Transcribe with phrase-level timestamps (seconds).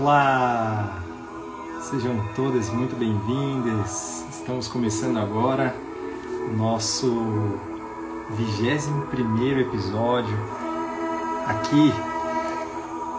[0.00, 1.02] Olá!
[1.80, 4.24] Sejam todas muito bem-vindas.
[4.30, 5.74] Estamos começando agora
[6.48, 7.58] o nosso
[8.30, 10.38] 21 episódio
[11.48, 11.92] aqui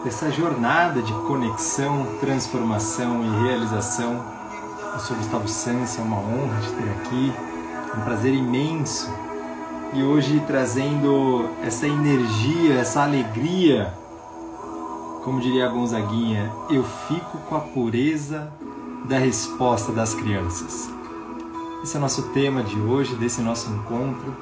[0.04, 4.24] dessa jornada de conexão, transformação e realização.
[4.94, 7.32] Eu sou Gustavo Sansi, é uma honra te ter aqui,
[7.94, 9.12] é um prazer imenso.
[9.92, 13.99] E hoje trazendo essa energia, essa alegria
[15.24, 18.50] como diria a Gonzaguinha, eu fico com a pureza
[19.04, 20.90] da resposta das crianças.
[21.82, 24.34] Esse é o nosso tema de hoje, desse nosso encontro,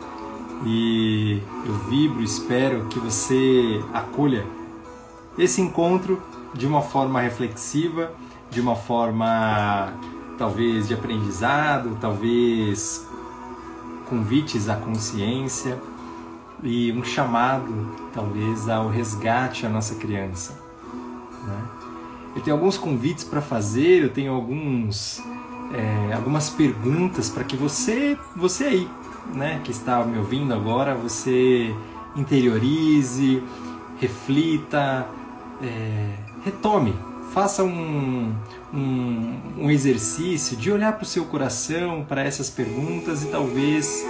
[0.65, 4.45] e eu vibro, espero que você acolha
[5.37, 6.21] esse encontro
[6.55, 8.13] de uma forma reflexiva,
[8.51, 9.93] de uma forma
[10.37, 13.07] talvez de aprendizado, talvez
[14.09, 15.79] convites à consciência
[16.63, 20.68] e um chamado talvez ao resgate à nossa criança.
[21.49, 21.63] Né?
[22.37, 25.21] Eu tenho alguns convites para fazer, eu tenho alguns,
[25.73, 28.89] é, algumas perguntas para que você, você aí,
[29.35, 31.75] né, que está me ouvindo agora, você
[32.15, 33.43] interiorize,
[34.01, 35.07] reflita,
[35.63, 36.13] é,
[36.45, 36.95] retome,
[37.33, 38.33] faça um,
[38.73, 44.07] um, um exercício de olhar para o seu coração, para essas perguntas e talvez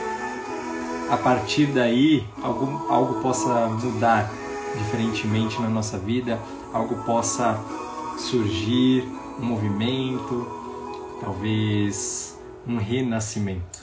[1.10, 4.30] a partir daí algo, algo possa mudar
[4.76, 6.38] diferentemente na nossa vida,
[6.72, 7.58] algo possa
[8.18, 9.04] surgir,
[9.40, 10.46] um movimento,
[11.20, 13.78] talvez um renascimento.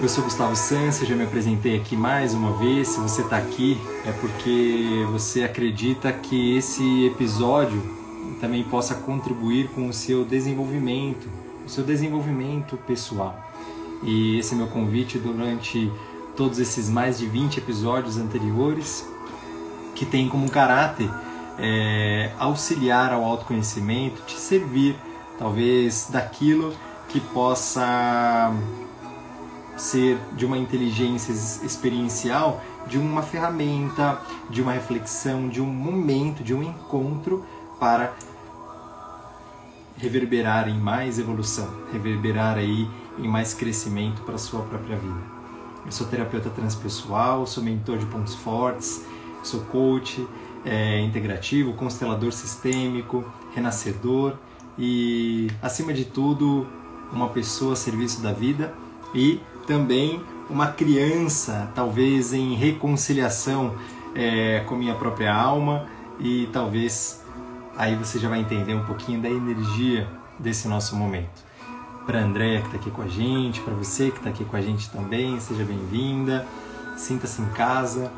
[0.00, 2.88] Eu sou Gustavo Sanz, já me apresentei aqui mais uma vez.
[2.88, 7.80] Se você está aqui é porque você acredita que esse episódio
[8.40, 11.28] também possa contribuir com o seu desenvolvimento,
[11.64, 13.38] o seu desenvolvimento pessoal.
[14.02, 15.90] E esse é meu convite durante
[16.36, 19.06] todos esses mais de 20 episódios anteriores,
[19.94, 21.10] que tem como caráter
[21.58, 24.96] é, auxiliar ao autoconhecimento, te servir
[25.38, 26.74] talvez daquilo
[27.08, 28.52] que possa
[29.76, 31.32] ser de uma inteligência
[31.64, 37.44] experiencial, de uma ferramenta, de uma reflexão, de um momento, de um encontro
[37.80, 38.12] para
[39.96, 42.88] reverberar em mais evolução, reverberar aí
[43.18, 45.34] em mais crescimento para a sua própria vida.
[45.86, 49.04] Eu sou terapeuta transpessoal, sou mentor de pontos fortes,
[49.46, 50.26] sou coach
[50.64, 53.24] é, integrativo, constelador sistêmico,
[53.54, 54.34] renascedor
[54.78, 56.66] e, acima de tudo,
[57.12, 58.74] uma pessoa a serviço da vida
[59.14, 63.74] e também uma criança, talvez em reconciliação
[64.14, 65.86] é, com minha própria alma
[66.18, 67.22] e talvez
[67.76, 71.44] aí você já vai entender um pouquinho da energia desse nosso momento
[72.06, 74.60] para Andréia que está aqui com a gente, para você que está aqui com a
[74.60, 76.46] gente também, seja bem-vinda,
[76.96, 78.10] sinta-se em casa.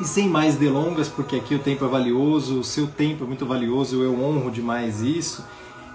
[0.00, 3.44] E sem mais delongas, porque aqui o tempo é valioso, o seu tempo é muito
[3.44, 5.44] valioso, eu honro demais isso.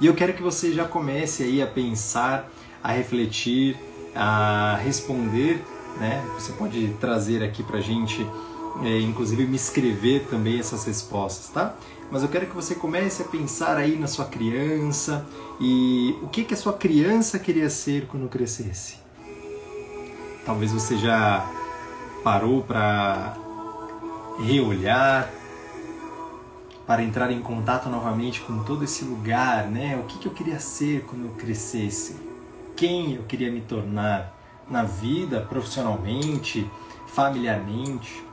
[0.02, 2.50] E eu quero que você já comece aí a pensar,
[2.84, 3.78] a refletir,
[4.14, 5.64] a responder,
[6.00, 6.26] né?
[6.38, 8.28] Você pode trazer aqui para a gente,
[8.84, 11.76] é, inclusive me escrever também essas respostas, tá?
[12.14, 15.26] mas eu quero que você comece a pensar aí na sua criança
[15.60, 18.98] e o que que a sua criança queria ser quando crescesse.
[20.46, 21.44] Talvez você já
[22.24, 23.36] parou para
[24.40, 25.30] reolhar,
[26.86, 29.98] para entrar em contato novamente com todo esse lugar, né?
[29.98, 32.16] O que, que eu queria ser quando eu crescesse?
[32.76, 34.38] Quem eu queria me tornar
[34.70, 36.70] na vida, profissionalmente,
[37.08, 38.24] familiarmente?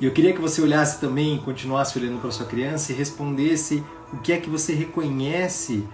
[0.00, 3.82] E eu queria que você olhasse também, continuasse olhando para sua criança e respondesse
[4.12, 5.86] o que é que você reconhece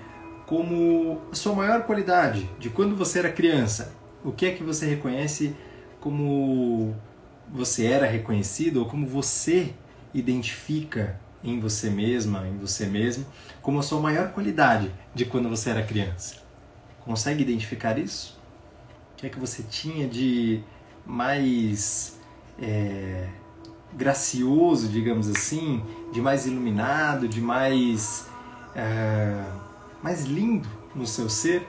[0.47, 3.95] como a sua maior qualidade de quando você era criança.
[4.25, 5.55] O que é que você reconhece
[6.01, 6.97] como
[7.53, 9.75] você era reconhecido ou como você
[10.13, 13.25] identifica em você mesma, em você mesmo,
[13.63, 16.37] como a sua maior qualidade de quando você era criança.
[17.01, 18.39] Consegue identificar isso?
[19.13, 20.63] O que é que você tinha de
[21.07, 22.19] mais
[22.61, 23.29] é,
[23.95, 25.83] gracioso, digamos assim,
[26.13, 28.27] de mais iluminado, de mais,
[28.75, 29.43] é,
[30.03, 31.67] mais lindo no seu ser.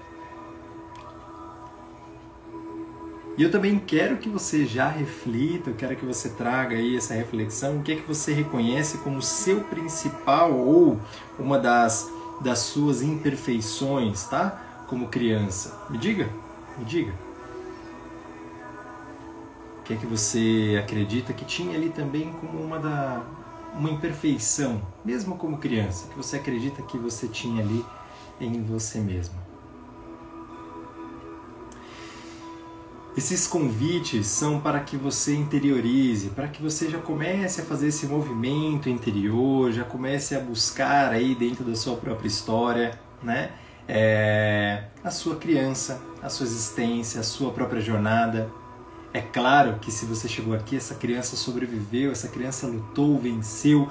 [3.40, 7.14] E eu também quero que você já reflita, eu quero que você traga aí essa
[7.14, 11.00] reflexão, o que é que você reconhece como seu principal ou
[11.40, 14.84] uma das, das suas imperfeições, tá?
[14.90, 15.86] Como criança.
[15.90, 16.28] Me diga,
[16.78, 17.14] me diga
[19.86, 23.24] que é que você acredita que tinha ali também como uma da
[23.74, 27.86] uma imperfeição, mesmo como criança, que você acredita que você tinha ali
[28.42, 29.49] em você mesmo.
[33.18, 38.06] Esses convites são para que você interiorize, para que você já comece a fazer esse
[38.06, 43.52] movimento interior, já comece a buscar aí dentro da sua própria história, né?
[43.88, 48.50] É, a sua criança, a sua existência, a sua própria jornada.
[49.12, 53.90] É claro que se você chegou aqui, essa criança sobreviveu, essa criança lutou, venceu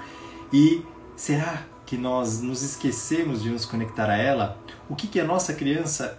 [0.52, 0.84] e
[1.16, 4.58] será que nós nos esquecemos de nos conectar a ela?
[4.88, 6.16] O que, que a nossa criança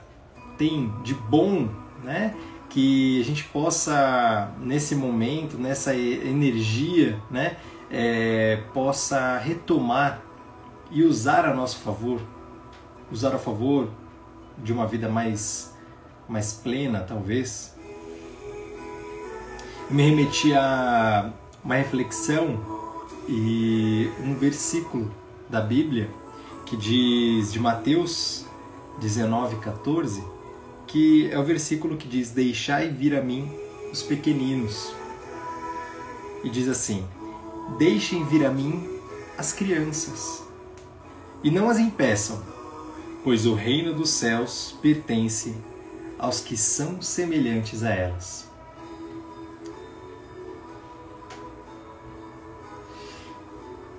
[0.58, 1.70] tem de bom,
[2.04, 2.36] né?
[2.70, 7.58] Que a gente possa nesse momento, nessa energia, né,
[7.90, 10.22] é, possa retomar
[10.92, 12.22] e usar a nosso favor,
[13.12, 13.90] usar a favor
[14.58, 15.74] de uma vida mais
[16.28, 17.76] mais plena, talvez.
[19.90, 21.34] Me remeti a
[21.64, 22.60] uma reflexão
[23.28, 25.12] e um versículo
[25.50, 26.08] da Bíblia
[26.68, 28.46] que diz de Mateus
[29.02, 30.39] 19:14
[30.90, 33.50] que é o versículo que diz: Deixai vir a mim
[33.92, 34.92] os pequeninos.
[36.44, 37.08] E diz assim:
[37.78, 39.00] Deixem vir a mim
[39.38, 40.44] as crianças,
[41.44, 42.44] e não as impeçam,
[43.24, 45.56] pois o reino dos céus pertence
[46.18, 48.50] aos que são semelhantes a elas.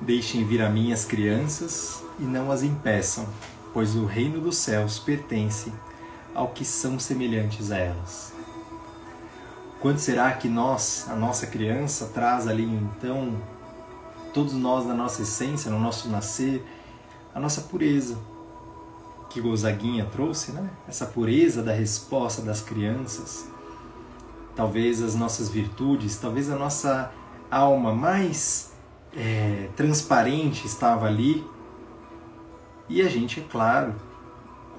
[0.01, 3.29] Deixem vir a mim as crianças e não as impeçam,
[3.73, 5.73] pois o reino dos céus pertence
[6.35, 8.33] ao que são semelhantes a elas.
[9.81, 13.35] Quando será que nós, a nossa criança, traz ali então,
[14.35, 16.65] todos nós na nossa essência, no nosso nascer,
[17.35, 18.19] a nossa pureza,
[19.31, 20.69] que Gonzaguinha trouxe, né?
[20.87, 23.49] Essa pureza da resposta das crianças,
[24.55, 27.11] talvez as nossas virtudes, talvez a nossa
[27.51, 28.73] alma mais
[29.17, 31.47] é, transparente estava ali,
[32.89, 33.95] e a gente, é claro,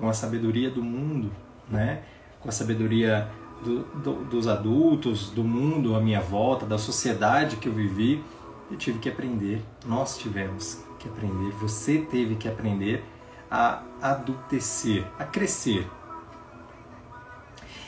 [0.01, 1.31] com a sabedoria do mundo,
[1.69, 2.01] né?
[2.39, 3.30] com a sabedoria
[3.63, 8.24] do, do, dos adultos, do mundo à minha volta, da sociedade que eu vivi,
[8.71, 13.06] eu tive que aprender, nós tivemos que aprender, você teve que aprender
[13.50, 15.88] a adultecer, a crescer.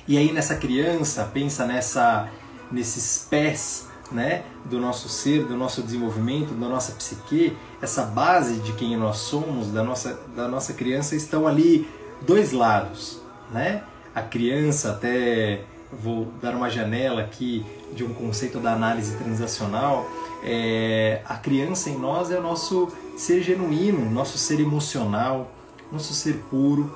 [0.07, 2.29] E aí nessa criança, pensa nessa
[2.71, 8.73] nesses pés, né, do nosso ser, do nosso desenvolvimento, da nossa psique, essa base de
[8.73, 11.87] quem nós somos, da nossa da nossa criança estão ali
[12.25, 13.19] dois lados,
[13.51, 13.83] né?
[14.13, 15.61] A criança, até
[15.91, 20.09] vou dar uma janela aqui de um conceito da análise transacional,
[20.43, 25.51] é, a criança em nós é o nosso ser genuíno, nosso ser emocional,
[25.91, 26.93] nosso ser puro,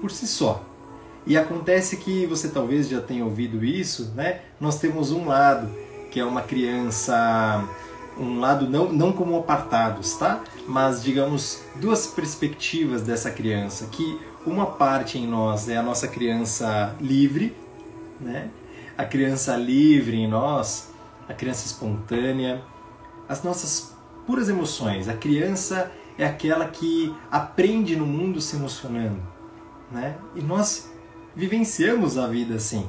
[0.00, 0.62] por si só.
[1.26, 4.42] E acontece que você talvez já tenha ouvido isso, né?
[4.60, 5.68] Nós temos um lado
[6.10, 7.64] que é uma criança,
[8.18, 10.42] um lado não, não como apartados, tá?
[10.66, 16.94] Mas digamos duas perspectivas dessa criança, que uma parte em nós é a nossa criança
[17.00, 17.54] livre,
[18.20, 18.50] né?
[18.96, 20.90] A criança livre em nós,
[21.28, 22.62] a criança espontânea,
[23.28, 23.94] as nossas
[24.26, 25.08] puras emoções.
[25.08, 29.20] A criança é aquela que aprende no mundo se emocionando,
[29.90, 30.16] né?
[30.34, 30.90] E nós
[31.34, 32.88] vivenciamos a vida assim,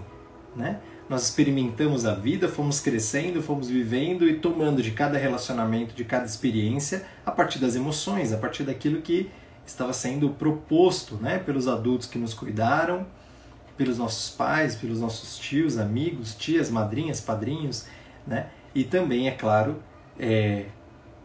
[0.56, 0.80] né?
[1.09, 6.25] Nós experimentamos a vida, fomos crescendo, fomos vivendo e tomando de cada relacionamento, de cada
[6.25, 9.30] experiência, a partir das emoções, a partir daquilo que
[9.65, 13.06] estava sendo proposto né, pelos adultos que nos cuidaram,
[13.77, 17.86] pelos nossos pais, pelos nossos tios, amigos, tias, madrinhas, padrinhos,
[18.25, 18.48] né?
[18.74, 19.81] e também, é claro,
[20.19, 20.65] é,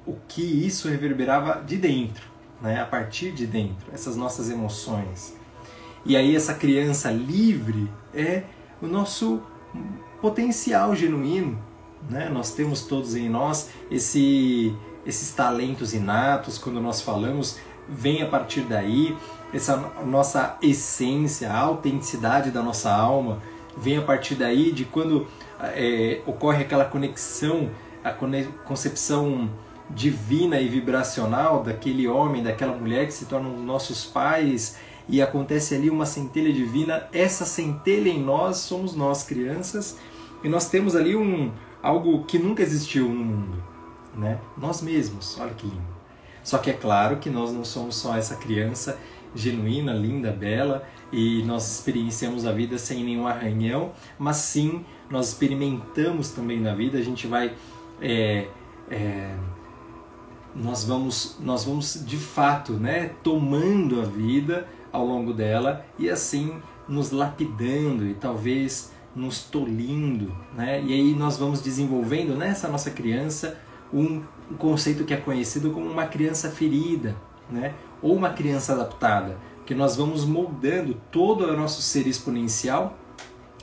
[0.06, 2.80] o que isso reverberava de dentro, né?
[2.80, 5.34] a partir de dentro, essas nossas emoções.
[6.04, 8.42] E aí, essa criança livre é
[8.80, 9.42] o nosso
[10.22, 11.58] potencial genuíno.
[12.08, 12.30] Né?
[12.30, 14.74] Nós temos todos em nós esse,
[15.04, 19.16] esses talentos inatos, quando nós falamos vem a partir daí,
[19.52, 19.76] essa
[20.06, 23.42] nossa essência, a autenticidade da nossa alma,
[23.76, 25.26] vem a partir daí de quando
[25.60, 27.70] é, ocorre aquela conexão,
[28.02, 28.12] a
[28.64, 29.50] concepção
[29.90, 34.76] divina e vibracional daquele homem, daquela mulher que se tornam nossos pais
[35.08, 37.08] e acontece ali uma centelha divina.
[37.12, 39.96] Essa centelha em nós somos nós, crianças,
[40.42, 41.50] e nós temos ali um
[41.82, 43.62] algo que nunca existiu no mundo,
[44.16, 44.38] né?
[44.56, 45.38] Nós mesmos.
[45.40, 45.92] Olha que lindo.
[46.42, 48.98] Só que é claro que nós não somos só essa criança
[49.34, 56.30] genuína, linda, bela e nós experienciamos a vida sem nenhum arranhão, mas sim nós experimentamos
[56.30, 56.98] também na vida.
[56.98, 57.54] A gente vai,
[58.00, 58.48] é,
[58.90, 59.34] é,
[60.54, 66.60] nós vamos, nós vamos de fato, né, tomando a vida ao longo dela e assim
[66.88, 70.82] nos lapidando e talvez nos tolindo, né?
[70.82, 73.58] E aí nós vamos desenvolvendo nessa nossa criança
[73.92, 77.16] um um conceito que é conhecido como uma criança ferida,
[77.50, 77.72] né?
[78.02, 82.98] ou uma criança adaptada, que nós vamos moldando todo o nosso ser exponencial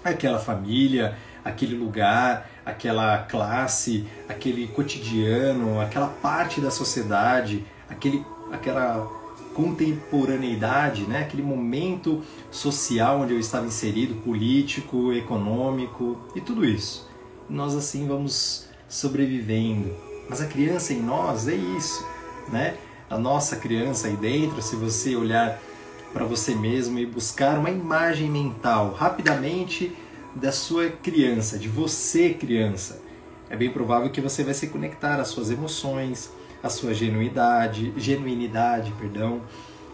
[0.04, 9.10] aquela família, aquele lugar, aquela classe, aquele cotidiano, aquela parte da sociedade, aquele, aquela
[9.54, 11.22] contemporaneidade, né?
[11.22, 17.08] aquele momento social onde eu estava inserido, político, econômico e tudo isso.
[17.50, 19.96] nós assim vamos sobrevivendo.
[20.30, 22.06] Mas a criança em nós é isso,
[22.50, 22.76] né?
[23.10, 25.60] A nossa criança aí dentro, se você olhar
[26.14, 29.92] para você mesmo e buscar uma imagem mental rapidamente
[30.36, 33.02] da sua criança, de você criança,
[33.50, 38.94] é bem provável que você vai se conectar às suas emoções, à sua genuidade, genuinidade,
[39.00, 39.42] perdão,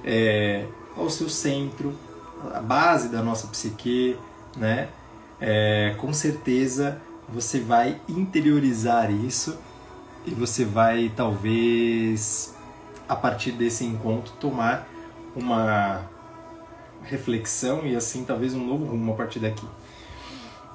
[0.03, 1.93] é, ao seu centro,
[2.53, 4.17] a base da nossa psique,
[4.55, 4.89] né?
[5.39, 9.57] É, com certeza você vai interiorizar isso
[10.25, 12.55] e você vai talvez
[13.07, 14.87] a partir desse encontro tomar
[15.35, 16.03] uma
[17.03, 19.67] reflexão e assim talvez um novo rumo a partir daqui.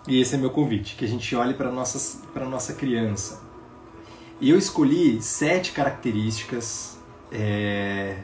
[0.06, 3.49] E esse é meu convite, que a gente olhe para nossas para nossa criança.
[4.40, 6.98] E eu escolhi sete características
[7.30, 8.16] é,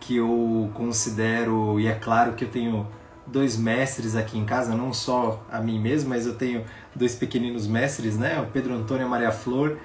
[0.00, 2.88] que eu considero e é claro que eu tenho
[3.24, 7.68] dois mestres aqui em casa, não só a mim mesmo, mas eu tenho dois pequeninos
[7.68, 8.40] mestres, né?
[8.40, 9.78] O Pedro Antônio e a Maria Flor,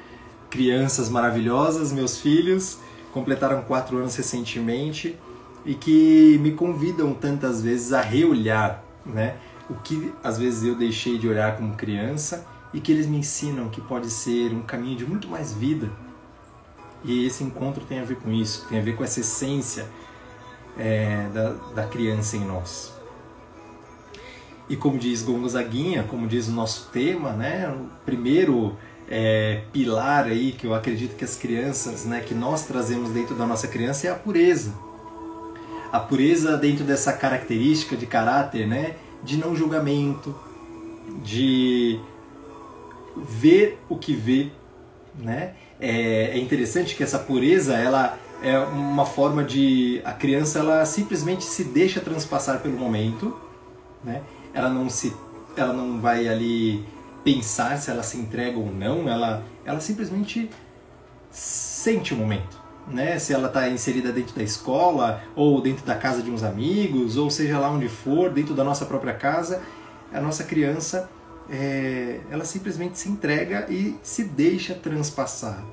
[0.49, 2.79] crianças maravilhosas, meus filhos,
[3.13, 5.15] completaram quatro anos recentemente
[5.63, 9.35] e que me convidam tantas vezes a reolhar, né?
[9.69, 12.43] O que às vezes eu deixei de olhar como criança
[12.77, 15.89] e que eles me ensinam que pode ser um caminho de muito mais vida.
[17.03, 19.87] E esse encontro tem a ver com isso, tem a ver com essa essência
[20.77, 22.93] é, da, da criança em nós.
[24.69, 28.77] E como diz Gonzaguinha, como diz o nosso tema, né, o primeiro
[29.09, 33.47] é, pilar aí que eu acredito que as crianças, né, que nós trazemos dentro da
[33.47, 34.71] nossa criança é a pureza.
[35.91, 40.35] A pureza dentro dessa característica de caráter, né, de não julgamento,
[41.23, 41.99] de
[43.27, 44.49] ver o que vê,
[45.17, 45.53] né?
[45.79, 51.43] É, é interessante que essa pureza, ela é uma forma de a criança ela simplesmente
[51.43, 53.35] se deixa transpassar pelo momento,
[54.03, 54.21] né?
[54.53, 55.13] Ela não se
[55.55, 56.85] ela não vai ali
[57.23, 60.49] pensar se ela se entrega ou não, ela ela simplesmente
[61.31, 63.17] sente o momento, né?
[63.17, 67.29] Se ela está inserida dentro da escola ou dentro da casa de uns amigos ou
[67.29, 69.61] seja lá onde for, dentro da nossa própria casa,
[70.13, 71.09] a nossa criança
[71.49, 75.63] é, ela simplesmente se entrega e se deixa transpassar.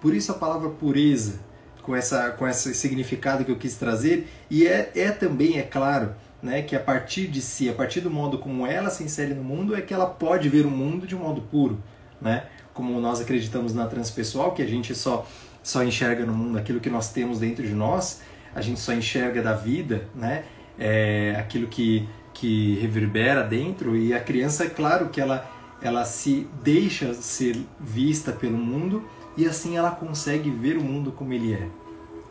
[0.00, 1.40] Por isso a palavra pureza,
[1.82, 6.14] com, essa, com esse significado que eu quis trazer, e é, é também, é claro,
[6.42, 9.42] né, que a partir de si, a partir do modo como ela se insere no
[9.42, 11.82] mundo, é que ela pode ver o mundo de um modo puro.
[12.20, 12.44] Né?
[12.72, 15.26] Como nós acreditamos na transpessoal, que a gente só,
[15.62, 18.20] só enxerga no mundo aquilo que nós temos dentro de nós,
[18.54, 20.44] a gente só enxerga da vida, né?
[20.78, 22.08] É, aquilo que,
[22.38, 25.48] que reverbera dentro, e a criança, é claro que ela,
[25.82, 29.02] ela se deixa ser vista pelo mundo
[29.36, 31.68] e assim ela consegue ver o mundo como ele é.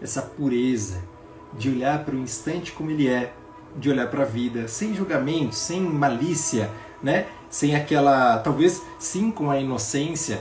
[0.02, 1.02] Essa pureza
[1.58, 3.34] de olhar para o instante como ele é,
[3.76, 6.70] de olhar para a vida sem julgamento, sem malícia,
[7.04, 7.28] né?
[7.50, 10.40] Sem aquela, talvez sim com a inocência,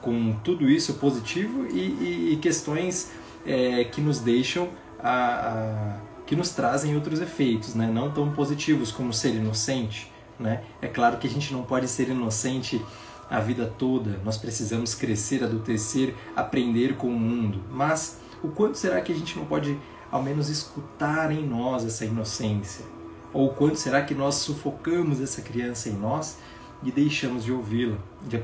[0.00, 3.12] com tudo isso positivo e, e, e questões
[3.46, 5.96] é, que nos deixam a, a,
[6.32, 7.86] que nos trazem outros efeitos, né?
[7.86, 10.10] Não tão positivos como ser inocente,
[10.40, 10.64] né?
[10.80, 12.82] É claro que a gente não pode ser inocente
[13.28, 14.18] a vida toda.
[14.24, 17.62] Nós precisamos crescer, adultecer, aprender com o mundo.
[17.70, 19.78] Mas o quanto será que a gente não pode
[20.10, 22.86] ao menos escutar em nós essa inocência?
[23.30, 26.38] Ou o quanto será que nós sufocamos essa criança em nós
[26.82, 27.98] e deixamos de ouvi-la,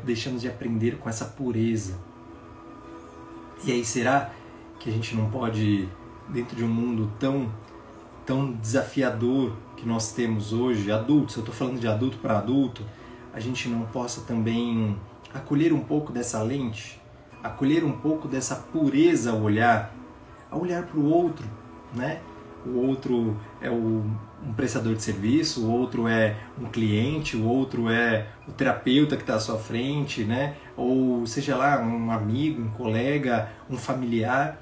[0.04, 1.94] deixamos de aprender com essa pureza?
[3.64, 4.30] E aí será
[4.78, 5.88] que a gente não pode,
[6.28, 7.50] dentro de um mundo tão
[8.28, 12.84] tão desafiador que nós temos hoje, adultos, eu estou falando de adulto para adulto,
[13.32, 14.94] a gente não possa também
[15.32, 17.00] acolher um pouco dessa lente,
[17.42, 19.94] acolher um pouco dessa pureza ao olhar,
[20.50, 21.46] ao olhar para o outro,
[21.94, 22.20] né?
[22.66, 24.04] O outro é o,
[24.44, 29.22] um prestador de serviço, o outro é um cliente, o outro é o terapeuta que
[29.22, 30.54] está à sua frente, né?
[30.76, 34.60] Ou seja lá, um amigo, um colega, um familiar,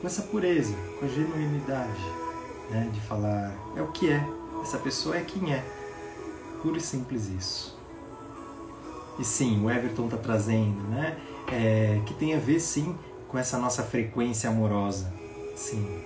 [0.00, 2.27] com essa pureza, com a genuinidade,
[2.70, 2.88] né?
[2.92, 4.24] De falar, é o que é,
[4.62, 5.64] essa pessoa é quem é,
[6.62, 7.78] puro e simples isso.
[9.18, 11.16] E sim, o Everton está trazendo, né?
[11.50, 12.96] É, que tem a ver sim
[13.26, 15.12] com essa nossa frequência amorosa,
[15.56, 16.02] sim,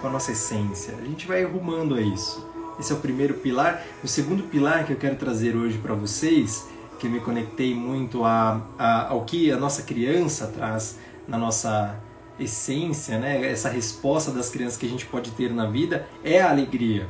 [0.00, 0.94] com a nossa essência.
[0.96, 2.46] A gente vai arrumando a isso.
[2.78, 3.82] Esse é o primeiro pilar.
[4.02, 6.66] O segundo pilar que eu quero trazer hoje para vocês,
[6.98, 11.96] que eu me conectei muito a, a, ao que a nossa criança traz na nossa
[12.38, 13.50] essência, né?
[13.50, 17.06] essa resposta das crianças que a gente pode ter na vida, é a alegria.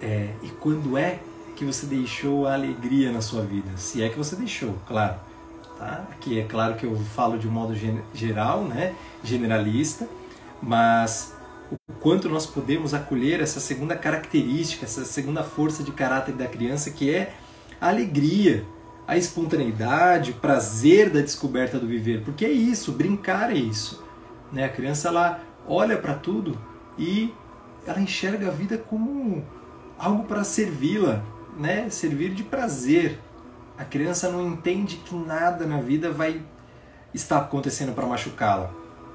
[0.00, 1.20] É, e quando é
[1.56, 3.70] que você deixou a alegria na sua vida?
[3.76, 5.16] Se é que você deixou, claro.
[5.78, 6.06] Tá?
[6.12, 7.74] Aqui é claro que eu falo de um modo
[8.14, 8.94] geral, né?
[9.22, 10.08] generalista,
[10.62, 11.34] mas
[11.70, 16.90] o quanto nós podemos acolher essa segunda característica, essa segunda força de caráter da criança,
[16.90, 17.32] que é
[17.80, 18.64] a alegria,
[19.06, 22.22] a espontaneidade, o prazer da descoberta do viver.
[22.22, 24.02] Porque é isso, brincar é isso.
[24.52, 24.64] Né?
[24.64, 26.58] A criança ela olha para tudo
[26.98, 27.32] e
[27.86, 29.44] ela enxerga a vida como
[29.98, 31.22] algo para servi-la,
[31.56, 31.88] né?
[31.90, 33.18] Servir de prazer.
[33.76, 36.42] A criança não entende que nada na vida vai
[37.12, 38.70] estar acontecendo para machucá-la.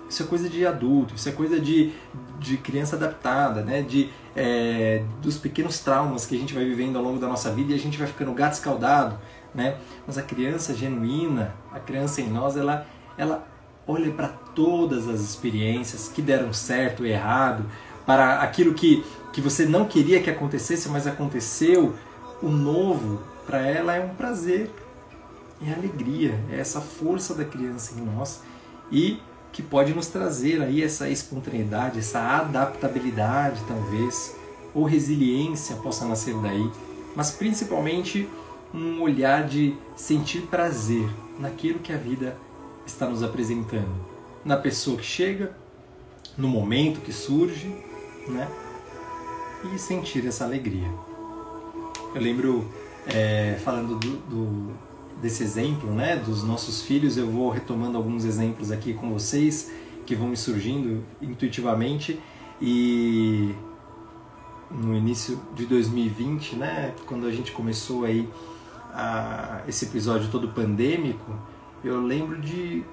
[0.10, 1.92] Isso é coisa de adulto, isso é coisa de,
[2.40, 3.82] de criança adaptada, né?
[3.82, 7.74] De, é, dos pequenos traumas que a gente vai vivendo ao longo da nossa vida
[7.74, 9.20] e a gente vai ficando gato escaldado,
[9.58, 9.76] né?
[10.06, 12.86] Mas a criança genuína, a criança em nós, ela,
[13.18, 13.46] ela
[13.88, 17.66] olha para todas as experiências que deram certo e errado,
[18.06, 21.96] para aquilo que, que você não queria que acontecesse, mas aconteceu,
[22.42, 24.70] o novo, para ela é um prazer,
[25.66, 28.42] é alegria, é essa força da criança em nós
[28.92, 29.20] e
[29.52, 34.36] que pode nos trazer aí essa espontaneidade, essa adaptabilidade talvez,
[34.72, 36.70] ou resiliência possa nascer daí,
[37.16, 38.30] mas principalmente
[38.74, 41.10] um olhar de sentir prazer
[41.40, 42.38] naquilo que a vida
[42.86, 43.94] está nos apresentando,
[44.44, 45.56] na pessoa que chega,
[46.38, 47.68] no momento que surge,
[48.28, 48.48] né?
[49.74, 50.88] E sentir essa alegria.
[52.14, 52.66] Eu lembro,
[53.08, 54.74] é, falando do, do,
[55.22, 59.72] desse exemplo, né, dos nossos filhos, eu vou retomando alguns exemplos aqui com vocês
[60.06, 62.20] que vão me surgindo intuitivamente
[62.62, 63.54] e
[64.72, 68.28] no início de 2020, né, quando a gente começou aí
[68.98, 71.40] a, esse episódio todo pandêmico,
[71.84, 72.84] eu lembro de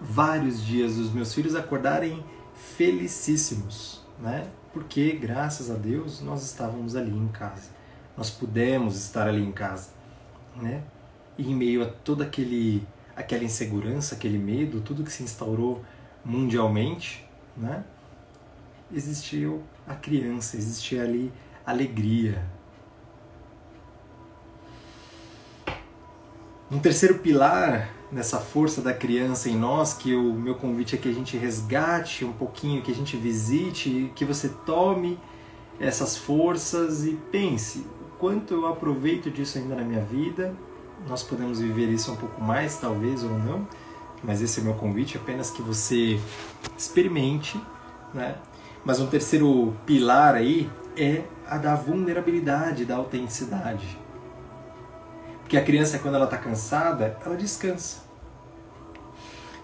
[0.00, 4.48] vários dias dos meus filhos acordarem felicíssimos, né?
[4.72, 7.70] Porque graças a Deus nós estávamos ali em casa.
[8.16, 9.90] Nós pudemos estar ali em casa,
[10.56, 10.82] né?
[11.38, 15.84] E em meio a toda aquele aquela insegurança, aquele medo, tudo que se instaurou
[16.24, 17.24] mundialmente,
[17.56, 17.84] né?
[18.92, 21.32] Existiu a criança, existia ali
[21.64, 22.44] alegria.
[26.72, 31.06] Um terceiro pilar nessa força da criança em nós, que o meu convite é que
[31.06, 35.18] a gente resgate um pouquinho, que a gente visite, que você tome
[35.78, 40.56] essas forças e pense o quanto eu aproveito disso ainda na minha vida.
[41.06, 43.68] Nós podemos viver isso um pouco mais, talvez ou não,
[44.24, 46.18] mas esse é o meu convite, apenas que você
[46.74, 47.60] experimente,
[48.14, 48.36] né?
[48.82, 54.00] Mas um terceiro pilar aí é a da vulnerabilidade, da autenticidade.
[55.52, 57.98] Porque a criança, quando ela está cansada, ela descansa.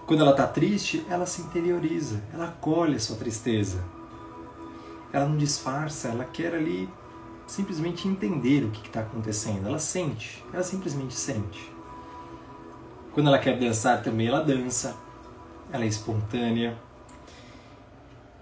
[0.06, 3.82] Quando ela está triste, ela se interioriza, ela acolhe a sua tristeza.
[5.10, 6.86] Ela não disfarça, ela quer ali
[7.46, 9.66] simplesmente entender o que está acontecendo.
[9.66, 11.72] Ela sente, ela simplesmente sente.
[13.14, 14.94] Quando ela quer dançar também, ela dança,
[15.72, 16.76] ela é espontânea.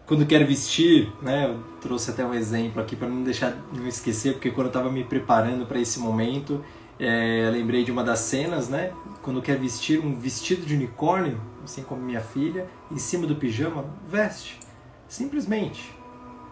[0.04, 4.32] Quando quer vestir, né, eu trouxe até um exemplo aqui para não deixar não esquecer,
[4.32, 6.64] porque quando eu estava me preparando para esse momento,
[6.98, 8.92] é, lembrei de uma das cenas, né?
[9.22, 13.84] Quando quer vestir um vestido de unicórnio, assim como minha filha, em cima do pijama,
[14.08, 14.58] veste.
[15.08, 15.94] Simplesmente.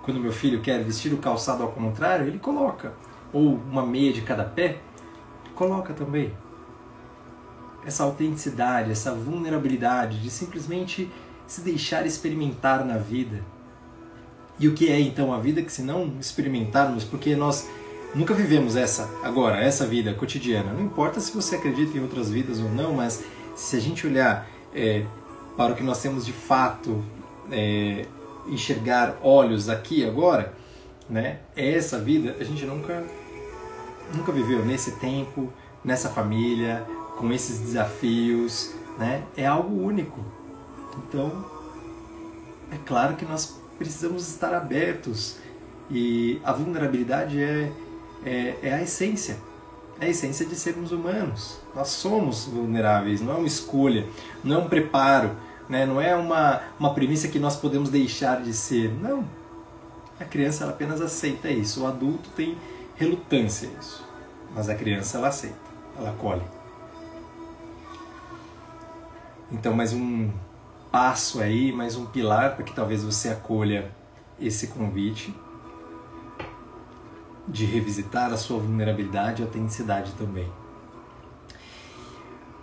[0.02, 2.92] Quando meu filho quer vestir o calçado ao contrário, ele coloca.
[3.32, 4.78] Ou uma meia de cada pé,
[5.54, 6.32] coloca também.
[7.86, 11.10] Essa autenticidade, essa vulnerabilidade de simplesmente
[11.46, 13.42] se deixar experimentar na vida.
[14.58, 17.68] E o que é então a vida que se não experimentarmos, porque nós
[18.14, 20.72] Nunca vivemos essa agora, essa vida cotidiana.
[20.72, 23.24] Não importa se você acredita em outras vidas ou não, mas
[23.56, 25.04] se a gente olhar é,
[25.56, 27.04] para o que nós temos de fato,
[27.50, 28.06] é,
[28.46, 30.54] enxergar olhos aqui agora,
[31.10, 31.40] né?
[31.56, 33.04] Essa vida a gente nunca
[34.14, 35.52] nunca viveu nesse tempo,
[35.84, 36.86] nessa família,
[37.18, 39.24] com esses desafios, né?
[39.36, 40.20] É algo único.
[40.98, 41.44] Então,
[42.70, 45.36] é claro que nós precisamos estar abertos
[45.90, 47.70] e a vulnerabilidade é
[48.24, 49.36] é, é a essência.
[50.00, 51.58] É a essência de sermos humanos.
[51.74, 54.06] Nós somos vulneráveis, não é uma escolha,
[54.42, 55.36] não é um preparo,
[55.68, 55.86] né?
[55.86, 58.92] não é uma, uma premissa que nós podemos deixar de ser.
[58.92, 59.24] Não.
[60.18, 61.82] A criança ela apenas aceita isso.
[61.82, 62.56] O adulto tem
[62.96, 64.04] relutância a isso.
[64.54, 65.56] Mas a criança ela aceita,
[65.98, 66.42] ela acolhe.
[69.50, 70.30] Então, mais um
[70.90, 73.90] passo aí, mais um pilar para que talvez você acolha
[74.40, 75.34] esse convite
[77.46, 80.50] de revisitar a sua vulnerabilidade e autenticidade também.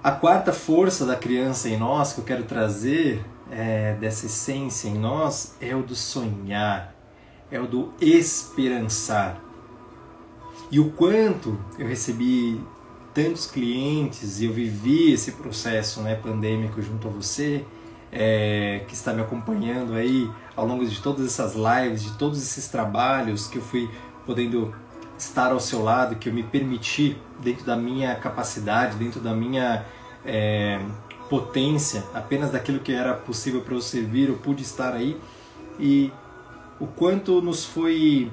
[0.03, 4.97] A quarta força da criança em nós que eu quero trazer é, dessa essência em
[4.97, 6.95] nós é o do sonhar,
[7.51, 9.39] é o do esperançar.
[10.71, 12.59] E o quanto eu recebi
[13.13, 17.63] tantos clientes e eu vivi esse processo né, pandêmico junto a você,
[18.11, 22.67] é, que está me acompanhando aí ao longo de todas essas lives, de todos esses
[22.67, 23.89] trabalhos que eu fui
[24.25, 24.73] podendo
[25.17, 29.85] estar ao seu lado, que eu me permiti dentro da minha capacidade, dentro da minha
[30.25, 30.79] é,
[31.29, 35.19] potência, apenas daquilo que era possível para eu servir, eu pude estar aí.
[35.79, 36.11] E
[36.79, 38.31] o quanto nos foi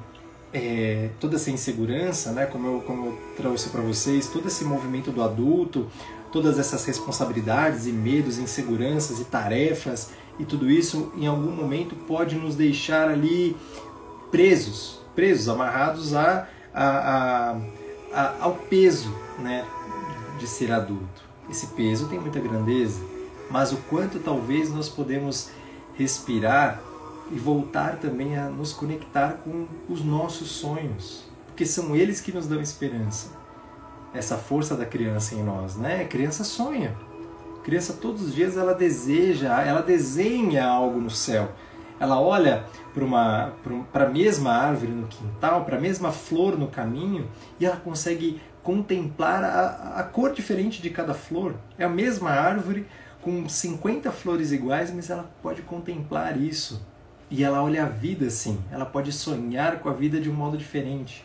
[0.52, 5.10] é, toda essa insegurança, né, como eu, como eu trouxe para vocês, todo esse movimento
[5.10, 5.86] do adulto,
[6.32, 12.36] todas essas responsabilidades e medos, inseguranças e tarefas e tudo isso em algum momento pode
[12.36, 13.56] nos deixar ali
[14.30, 17.56] presos, presos, amarrados a, a,
[18.12, 19.66] a, ao peso né,
[20.38, 21.24] de ser adulto.
[21.50, 23.00] Esse peso tem muita grandeza,
[23.50, 25.50] mas o quanto talvez nós podemos
[25.96, 26.80] respirar
[27.32, 32.46] e voltar também a nos conectar com os nossos sonhos, porque são eles que nos
[32.46, 33.30] dão esperança.
[34.14, 36.02] Essa força da criança em nós, né?
[36.02, 36.96] A criança sonha.
[37.58, 41.50] A criança todos os dias ela deseja, ela desenha algo no céu.
[42.00, 42.64] Ela olha
[43.92, 48.40] para a mesma árvore no quintal, para a mesma flor no caminho e ela consegue
[48.62, 51.54] contemplar a, a cor diferente de cada flor.
[51.78, 52.86] É a mesma árvore
[53.22, 56.86] com 50 flores iguais, mas ela pode contemplar isso.
[57.30, 60.56] E ela olha a vida assim, ela pode sonhar com a vida de um modo
[60.56, 61.24] diferente.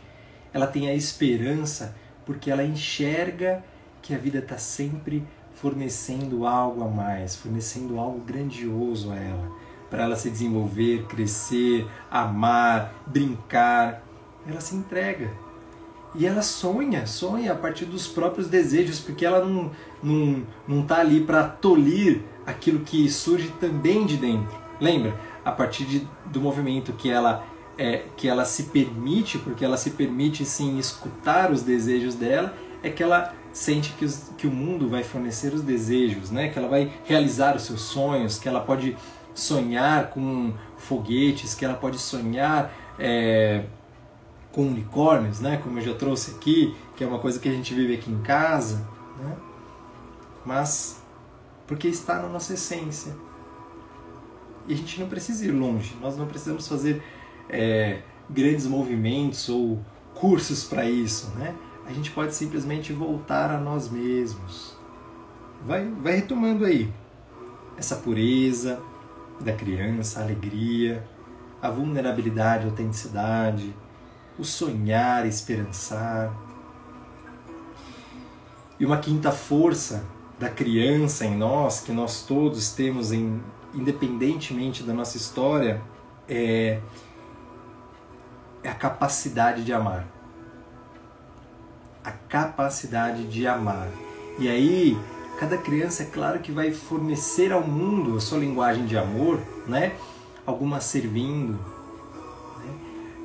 [0.54, 3.64] Ela tem a esperança porque ela enxerga
[4.02, 9.52] que a vida está sempre fornecendo algo a mais, fornecendo algo grandioso a ela,
[9.93, 14.01] para ela se desenvolver, crescer, amar, brincar.
[14.47, 15.29] Ela se entrega.
[16.15, 19.69] E ela sonha, sonha a partir dos próprios desejos, porque ela não
[20.01, 24.58] não não tá ali para tolir aquilo que surge também de dentro.
[24.82, 25.15] Lembra?
[25.45, 27.45] A partir de, do movimento que ela
[27.77, 32.51] é, que ela se permite, porque ela se permite sim escutar os desejos dela,
[32.82, 36.49] é que ela sente que, os, que o mundo vai fornecer os desejos, né?
[36.49, 38.97] que ela vai realizar os seus sonhos, que ela pode
[39.34, 43.65] sonhar com foguetes, que ela pode sonhar é,
[44.52, 45.58] com unicórnios, né?
[45.58, 48.22] Como eu já trouxe aqui, que é uma coisa que a gente vive aqui em
[48.22, 48.88] casa,
[49.19, 49.36] né?
[50.46, 51.02] Mas
[51.65, 53.15] porque está na nossa essência.
[54.67, 57.04] E a gente não precisa ir longe, nós não precisamos fazer
[57.50, 59.80] é, grandes movimentos ou
[60.13, 61.56] cursos para isso, né?
[61.86, 64.78] A gente pode simplesmente voltar a nós mesmos.
[65.65, 66.89] Vai, vai retomando aí
[67.78, 68.82] essa pureza
[69.43, 71.03] da criança, a alegria,
[71.62, 73.73] a vulnerabilidade, a autenticidade,
[74.38, 76.34] o sonhar, esperançar.
[78.79, 80.03] E uma quinta força
[80.39, 83.41] da criança em nós, que nós todos temos, em,
[83.73, 85.82] independentemente da nossa história,
[86.27, 86.79] é,
[88.63, 90.08] é a capacidade de amar.
[92.03, 93.88] A capacidade de amar.
[94.39, 94.97] E aí,
[95.39, 99.93] cada criança, é claro que vai fornecer ao mundo a sua linguagem de amor, né?
[100.46, 101.58] Algumas servindo,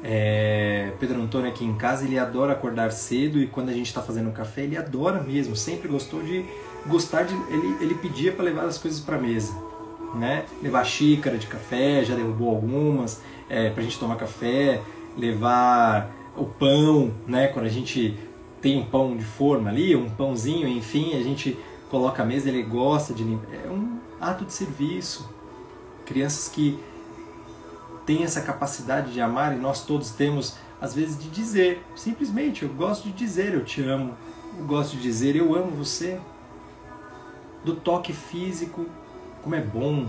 [0.03, 4.01] é, Pedro Antônio aqui em casa, ele adora acordar cedo e quando a gente está
[4.01, 6.44] fazendo café, ele adora mesmo, sempre gostou de
[6.87, 9.53] gostar de ele, ele pedia para levar as coisas para mesa,
[10.14, 10.44] né?
[10.62, 14.81] Levar xícara de café, já derrubou algumas, é, para a gente tomar café,
[15.16, 17.49] levar o pão, né?
[17.49, 18.16] Quando a gente
[18.61, 21.57] tem um pão de forma ali, um pãozinho, enfim, a gente
[21.90, 23.55] coloca a mesa, ele gosta de limpar.
[23.55, 25.29] É um ato de serviço.
[26.05, 26.79] Crianças que
[28.07, 32.70] tem essa capacidade de amar e nós todos temos, às vezes, de dizer, simplesmente, eu
[32.70, 34.16] gosto de dizer eu te amo,
[34.59, 36.18] eu gosto de dizer eu amo você.
[37.64, 38.87] Do toque físico,
[39.42, 40.09] como é bom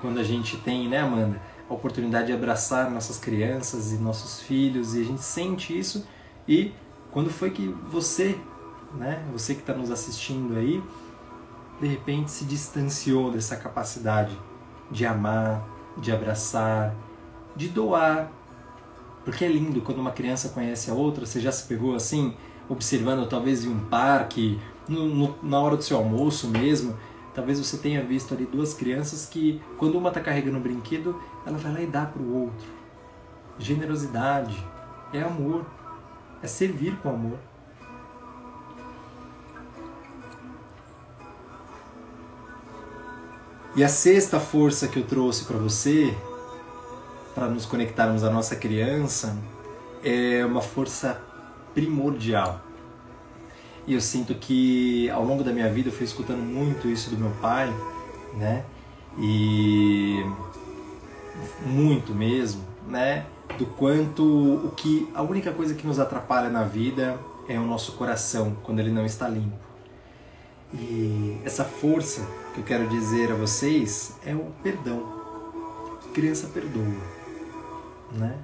[0.00, 4.94] quando a gente tem, né, Amanda, a oportunidade de abraçar nossas crianças e nossos filhos
[4.94, 6.06] e a gente sente isso
[6.46, 6.72] e
[7.10, 8.38] quando foi que você,
[8.94, 10.82] né, você que está nos assistindo aí,
[11.80, 14.36] de repente se distanciou dessa capacidade
[14.90, 16.94] de amar, de abraçar,
[17.54, 18.30] de doar.
[19.24, 22.34] Porque é lindo quando uma criança conhece a outra, você já se pegou assim,
[22.68, 26.96] observando talvez em um parque, no, no, na hora do seu almoço mesmo.
[27.34, 31.58] Talvez você tenha visto ali duas crianças que, quando uma está carregando um brinquedo, ela
[31.58, 32.66] vai lá e dá para o outro.
[33.58, 34.56] Generosidade
[35.12, 35.66] é amor,
[36.42, 37.38] é servir com amor.
[43.76, 46.16] E a sexta força que eu trouxe para você
[47.34, 49.36] para nos conectarmos à nossa criança
[50.02, 51.20] é uma força
[51.74, 52.60] primordial.
[53.86, 57.18] E eu sinto que ao longo da minha vida eu fui escutando muito isso do
[57.18, 57.72] meu pai,
[58.34, 58.64] né?
[59.18, 60.24] E
[61.66, 63.26] muito mesmo, né?
[63.58, 67.92] do quanto o que a única coisa que nos atrapalha na vida é o nosso
[67.92, 69.65] coração quando ele não está limpo.
[70.74, 75.14] E essa força que eu quero dizer a vocês é o perdão.
[76.12, 76.96] criança perdoa,
[78.12, 78.38] né?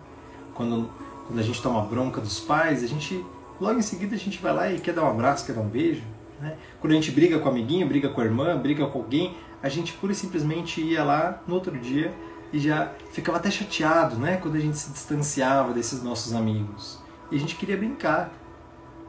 [0.54, 0.88] Quando
[1.26, 3.24] quando a gente toma bronca dos pais, a gente
[3.61, 5.68] logo em seguida a gente vai lá e quer dar um abraço, quer dar um
[5.68, 6.02] beijo.
[6.40, 6.56] Né?
[6.80, 9.68] Quando a gente briga com o amiguinho, briga com a irmã, briga com alguém, a
[9.68, 12.12] gente pura e simplesmente ia lá no outro dia
[12.52, 14.37] e já ficava até chateado, né?
[14.37, 16.98] Quando a gente se distanciava desses nossos amigos.
[17.30, 18.30] E a gente queria brincar.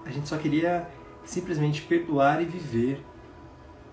[0.05, 0.87] A gente só queria
[1.25, 3.03] simplesmente perdoar e viver.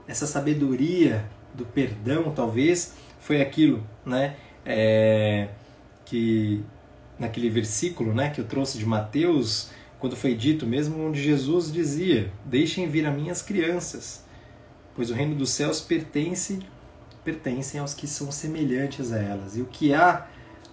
[0.07, 4.37] Essa sabedoria do perdão, talvez, foi aquilo, né?
[4.65, 5.49] É,
[6.05, 6.63] que
[7.19, 12.33] naquele versículo né, que eu trouxe de Mateus, quando foi dito mesmo, onde Jesus dizia:
[12.45, 14.25] Deixem vir a mim as crianças,
[14.95, 16.61] pois o reino dos céus pertence
[17.25, 19.57] pertencem aos que são semelhantes a elas.
[19.57, 20.27] E o que há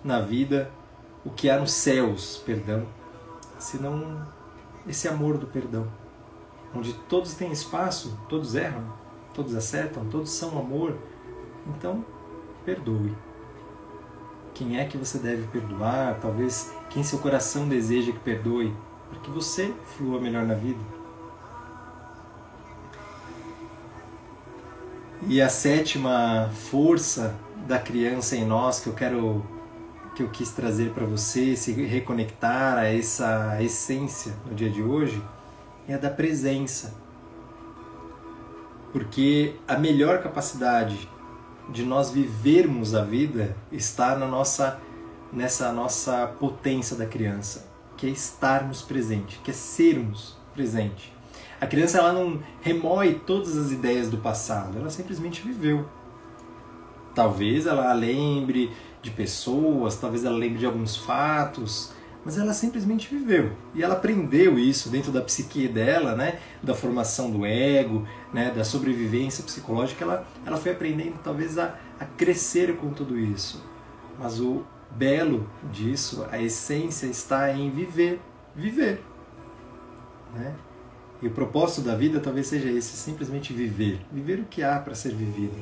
[0.03, 0.71] na vida,
[1.25, 2.87] o que há nos céus, perdão,
[3.59, 4.25] senão
[4.87, 5.91] esse amor do perdão,
[6.75, 8.83] onde todos têm espaço, todos erram,
[9.33, 10.95] todos acertam, todos são amor.
[11.67, 12.05] Então,
[12.65, 13.15] perdoe
[14.57, 18.73] quem é que você deve perdoar, talvez quem seu coração deseja que perdoe,
[19.07, 20.79] para que você flua melhor na vida.
[25.27, 27.35] E a sétima força
[27.67, 29.45] da criança em nós que eu quero
[30.15, 35.21] que eu quis trazer para você, se reconectar a essa essência no dia de hoje,
[35.87, 36.93] é a da presença.
[38.91, 41.09] Porque a melhor capacidade
[41.69, 44.79] de nós vivermos a vida está na nossa
[45.31, 51.13] nessa nossa potência da criança, que é estarmos presente, que é sermos presente.
[51.59, 55.85] A criança ela não remói todas as ideias do passado, ela simplesmente viveu.
[57.13, 58.71] Talvez ela lembre
[59.01, 61.91] de pessoas, talvez ela lembre de alguns fatos,
[62.27, 67.31] mas ela simplesmente viveu e ela aprendeu isso dentro da psique dela, né, da formação
[67.31, 72.89] do ego, né, da sobrevivência psicológica, ela, ela foi aprendendo talvez a, a crescer com
[72.91, 73.63] tudo isso.
[74.19, 78.19] Mas o belo disso, a essência está em viver,
[78.53, 79.01] viver,
[80.35, 80.53] né?
[81.21, 84.93] E o propósito da vida talvez seja esse, simplesmente viver, viver o que há para
[84.95, 85.55] ser vivido.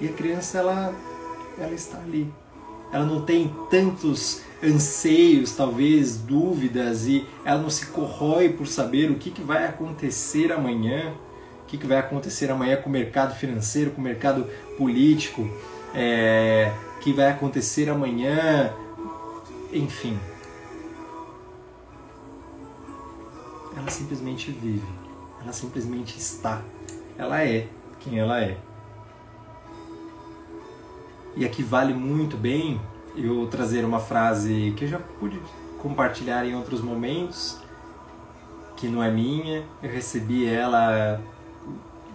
[0.00, 0.92] E a criança ela
[1.56, 2.32] ela está ali.
[2.92, 9.16] Ela não tem tantos anseios, talvez dúvidas, e ela não se corrói por saber o
[9.16, 11.12] que, que vai acontecer amanhã,
[11.62, 14.46] o que, que vai acontecer amanhã com o mercado financeiro, com o mercado
[14.76, 15.48] político,
[15.94, 18.72] é, que vai acontecer amanhã,
[19.72, 20.18] enfim.
[23.76, 24.88] Ela simplesmente vive,
[25.40, 26.62] ela simplesmente está,
[27.16, 27.68] ela é
[28.00, 28.56] quem ela é.
[31.38, 32.80] E aqui vale muito bem
[33.16, 35.40] eu trazer uma frase que eu já pude
[35.80, 37.58] compartilhar em outros momentos,
[38.76, 39.64] que não é minha.
[39.80, 41.20] Eu recebi ela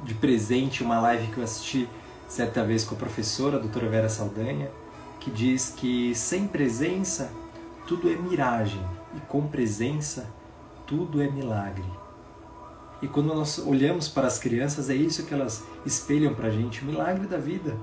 [0.04, 1.88] de presente uma live que eu assisti
[2.28, 4.70] certa vez com a professora, a doutora Vera Saldanha,
[5.22, 7.32] que diz que sem presença
[7.88, 8.84] tudo é miragem
[9.16, 10.30] e com presença
[10.86, 11.90] tudo é milagre.
[13.02, 16.82] E quando nós olhamos para as crianças, é isso que elas espelham para a gente,
[16.82, 17.78] o milagre da vida.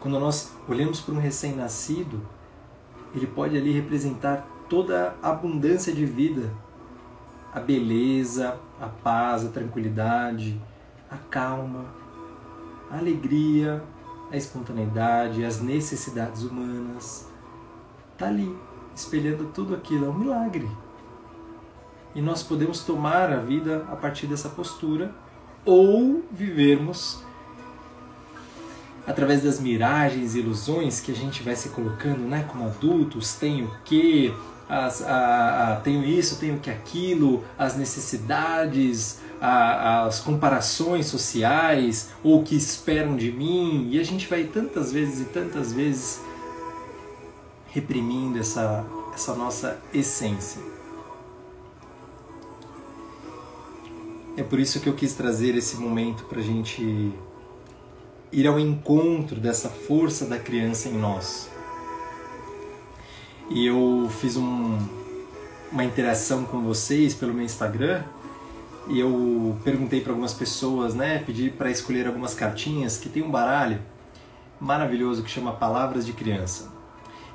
[0.00, 2.20] Quando nós olhamos para um recém-nascido,
[3.14, 6.52] ele pode ali representar toda a abundância de vida,
[7.52, 10.60] a beleza, a paz, a tranquilidade,
[11.10, 11.86] a calma,
[12.90, 13.82] a alegria,
[14.30, 17.28] a espontaneidade, as necessidades humanas.
[18.12, 18.56] Está ali,
[18.94, 20.68] espelhando tudo aquilo, é um milagre.
[22.14, 25.14] E nós podemos tomar a vida a partir dessa postura
[25.64, 27.24] ou vivermos
[29.08, 33.66] através das miragens e ilusões que a gente vai se colocando né, como adultos, tenho
[33.66, 34.34] o que,
[34.68, 42.40] as, a, a, tenho isso, tenho que aquilo, as necessidades, a, as comparações sociais, ou
[42.40, 46.20] o que esperam de mim, e a gente vai tantas vezes e tantas vezes
[47.68, 50.60] reprimindo essa, essa nossa essência.
[54.36, 57.12] É por isso que eu quis trazer esse momento para a gente
[58.32, 61.50] ir ao encontro dessa força da criança em nós.
[63.50, 64.78] E eu fiz um,
[65.72, 68.02] uma interação com vocês pelo meu Instagram
[68.88, 73.30] e eu perguntei para algumas pessoas, né, pedi para escolher algumas cartinhas que tem um
[73.30, 73.80] baralho
[74.60, 76.72] maravilhoso que chama Palavras de Criança.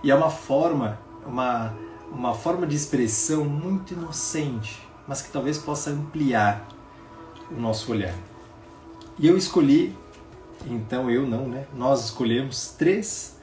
[0.03, 1.73] E é uma forma, uma
[2.13, 6.67] uma forma de expressão muito inocente, mas que talvez possa ampliar
[7.51, 8.13] o nosso olhar.
[9.17, 9.95] E eu escolhi
[10.65, 11.65] então eu não, né?
[11.73, 13.39] Nós escolhemos três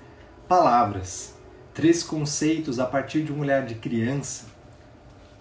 [0.48, 1.40] palavras
[1.74, 4.46] três conceitos a partir de um olhar de criança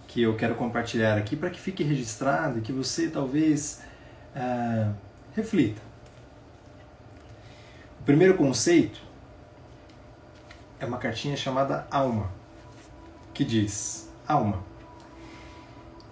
[0.06, 3.82] que eu quero compartilhar aqui para que fique registrado e que você talvez
[4.34, 4.92] ah,
[5.34, 5.80] reflita.
[8.00, 9.00] O primeiro conceito
[10.80, 12.32] é uma cartinha chamada Alma,
[13.34, 14.64] que diz: Alma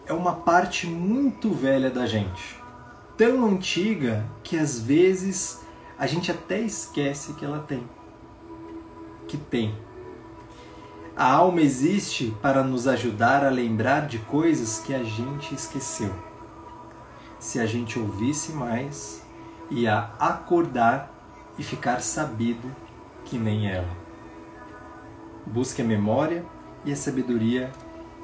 [0.07, 2.58] é uma parte muito velha da gente,
[3.19, 5.61] tão antiga que às vezes
[5.99, 7.87] a gente até esquece que ela tem.
[9.27, 9.77] Que tem
[11.19, 16.15] a alma existe para nos ajudar a lembrar de coisas que a gente esqueceu.
[17.41, 19.27] Se a gente ouvisse mais,
[19.69, 21.13] ia acordar
[21.59, 22.71] e ficar sabido
[23.25, 23.91] que nem ela.
[25.45, 26.45] Busque a memória
[26.85, 27.73] e a sabedoria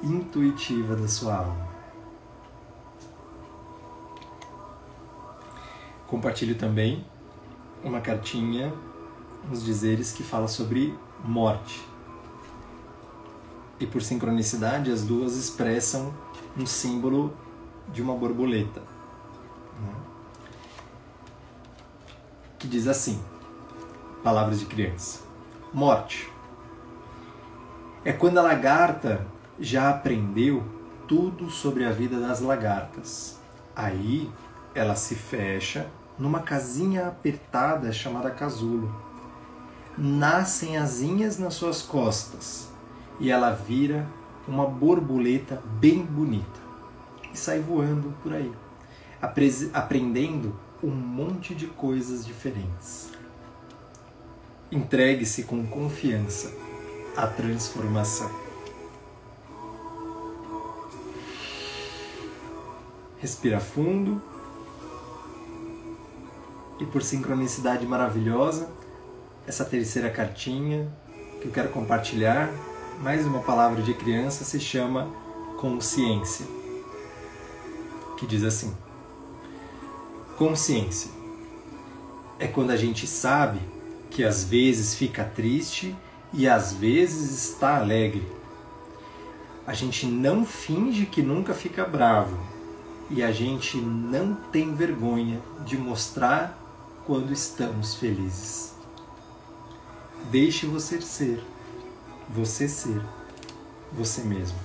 [0.01, 1.74] intuitiva da sua alma.
[6.15, 7.05] Compartilho também
[7.83, 8.73] uma cartinha
[9.51, 11.85] nos dizeres que fala sobre morte
[13.81, 16.15] e por sincronicidade as duas expressam
[16.57, 17.37] um símbolo
[17.93, 18.81] de uma borboleta.
[18.81, 19.95] Né?
[22.61, 23.21] Que diz assim:
[24.23, 25.19] Palavras de criança.
[25.73, 26.33] Morte.
[28.05, 29.27] É quando a lagarta
[29.59, 30.63] já aprendeu
[31.09, 33.37] tudo sobre a vida das lagartas.
[33.75, 34.31] Aí
[34.77, 38.95] ela se fecha numa casinha apertada chamada casulo.
[39.97, 42.69] Nascem asinhas nas suas costas
[43.21, 44.07] e ela vira
[44.47, 46.61] uma borboleta bem bonita
[47.33, 48.53] e sai voando por aí,
[49.73, 53.11] aprendendo um monte de coisas diferentes.
[54.71, 56.53] Entregue-se com confiança
[57.17, 58.31] à transformação.
[63.19, 64.21] Respira fundo
[66.79, 68.69] e por sincronicidade maravilhosa,
[69.47, 70.89] essa terceira cartinha
[71.41, 72.51] que eu quero compartilhar
[73.01, 75.09] mais uma palavra de criança se chama
[75.59, 76.47] consciência,
[78.17, 78.75] que diz assim:
[80.37, 81.11] consciência
[82.39, 83.61] é quando a gente sabe
[84.11, 85.95] que às vezes fica triste
[86.33, 88.27] e às vezes está alegre.
[89.67, 92.39] A gente não finge que nunca fica bravo
[93.11, 96.64] e a gente não tem vergonha de mostrar
[97.07, 98.75] quando estamos felizes.
[100.31, 101.45] Deixe você ser
[102.29, 103.03] você ser
[103.93, 104.59] você mesmo.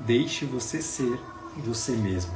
[0.00, 1.18] Deixe você ser
[1.56, 2.32] você mesmo.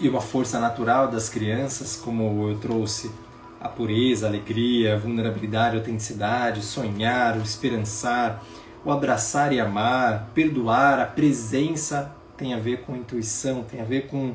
[0.00, 3.12] E uma força natural das crianças, como eu trouxe
[3.60, 8.42] a pureza, a alegria, a vulnerabilidade, a autenticidade, sonhar, o esperançar,
[8.84, 14.08] o abraçar e amar, perdoar, a presença tem a ver com intuição, tem a ver
[14.08, 14.34] com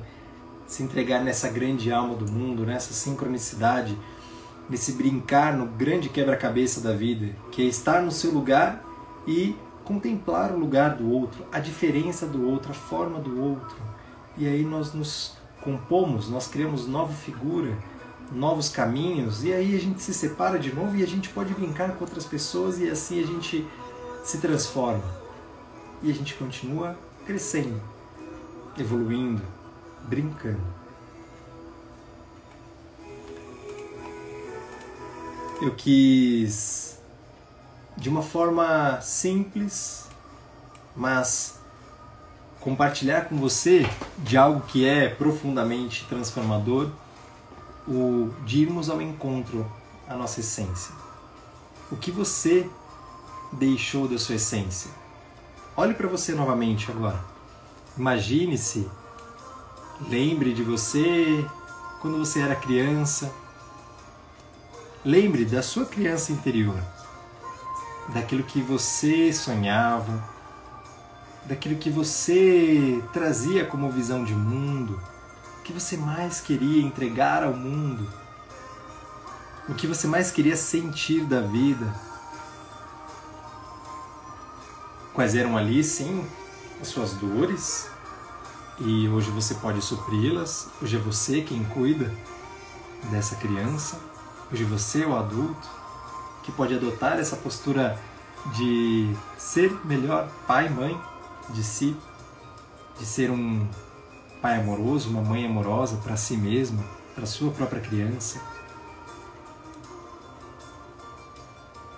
[0.66, 3.98] se entregar nessa grande alma do mundo, nessa sincronicidade,
[4.70, 8.84] nesse brincar no grande quebra-cabeça da vida, que é estar no seu lugar
[9.26, 9.56] e
[9.86, 13.78] contemplar o lugar do outro, a diferença do outro, a forma do outro.
[14.38, 17.78] E aí nós nos compomos, nós criamos nova figura,
[18.32, 21.94] novos caminhos, e aí a gente se separa de novo e a gente pode brincar
[21.94, 23.66] com outras pessoas e assim a gente
[24.24, 25.04] se transforma.
[26.04, 27.82] E a gente continua crescendo,
[28.78, 29.44] evoluindo,
[30.04, 30.62] brincando.
[35.62, 36.98] Eu quis,
[37.98, 40.08] de uma forma simples,
[40.96, 41.60] mas
[42.62, 43.86] compartilhar com você
[44.20, 46.90] de algo que é profundamente transformador,
[47.86, 49.70] o de irmos ao encontro
[50.08, 50.94] à nossa essência.
[51.92, 52.70] O que você
[53.52, 55.07] deixou da sua essência?
[55.78, 57.24] Olhe para você novamente agora.
[57.98, 58.90] Imagine-se
[60.02, 61.44] Lembre de você
[62.00, 63.34] quando você era criança.
[65.04, 66.80] Lembre da sua criança interior,
[68.10, 70.24] daquilo que você sonhava,
[71.46, 75.02] daquilo que você trazia como visão de mundo,
[75.60, 78.08] o que você mais queria entregar ao mundo,
[79.68, 82.07] o que você mais queria sentir da vida.
[85.18, 86.24] Quais eram ali, sim,
[86.80, 87.90] as suas dores,
[88.80, 90.70] e hoje você pode supri-las.
[90.80, 92.14] Hoje é você quem cuida
[93.10, 94.00] dessa criança.
[94.52, 95.68] Hoje você é o adulto
[96.44, 98.00] que pode adotar essa postura
[98.56, 100.96] de ser melhor pai, mãe
[101.50, 101.98] de si,
[103.00, 103.68] de ser um
[104.40, 106.84] pai amoroso, uma mãe amorosa para si mesma,
[107.16, 108.40] para sua própria criança.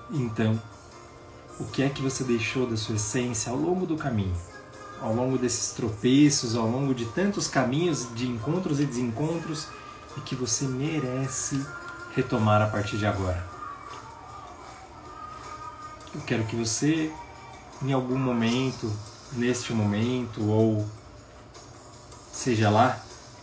[0.09, 0.57] Então,
[1.59, 4.35] o que é que você deixou da sua essência ao longo do caminho?
[5.01, 9.67] ao longo desses tropeços, ao longo de tantos caminhos de encontros e desencontros
[10.17, 11.65] e que você merece
[12.15, 13.47] retomar a partir de agora.
[16.13, 17.11] Eu quero que você,
[17.81, 18.91] em algum momento,
[19.33, 20.85] neste momento, ou
[22.33, 22.99] seja lá,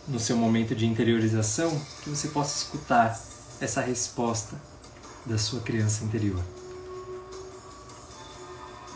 [0.07, 1.69] no seu momento de interiorização,
[2.01, 3.19] que você possa escutar
[3.59, 4.55] essa resposta
[5.25, 6.41] da sua criança interior.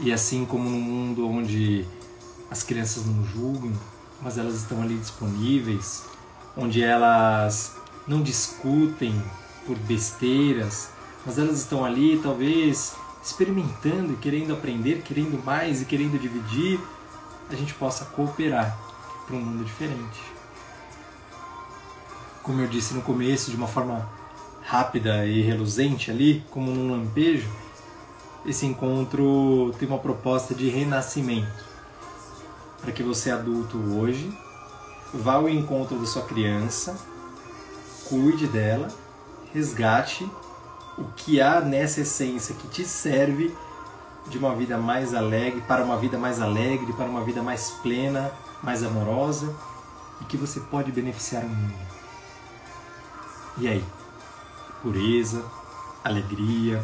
[0.02, 1.86] E assim como num mundo onde
[2.50, 3.72] as crianças não julgam,
[4.22, 6.04] mas elas estão ali disponíveis,
[6.58, 7.76] onde elas
[8.08, 9.14] não discutem
[9.66, 10.90] por besteiras,
[11.26, 16.80] mas elas estão ali talvez experimentando querendo aprender, querendo mais e querendo dividir,
[17.50, 18.78] a gente possa cooperar
[19.28, 20.20] para um mundo diferente.
[22.42, 24.10] Como eu disse no começo, de uma forma
[24.64, 27.48] rápida e reluzente ali, como num lampejo,
[28.46, 31.72] esse encontro tem uma proposta de renascimento.
[32.82, 34.32] Para que você adulto hoje
[35.14, 36.98] vá ao encontro da sua criança,
[38.06, 38.88] cuide dela,
[39.54, 40.30] resgate
[40.98, 43.56] o que há nessa essência que te serve
[44.28, 48.32] de uma vida mais alegre, para uma vida mais alegre, para uma vida mais plena,
[48.64, 49.54] mais amorosa
[50.22, 51.74] e que você pode beneficiar o mundo.
[53.58, 53.84] E aí?
[54.82, 55.44] Pureza,
[56.04, 56.84] alegria,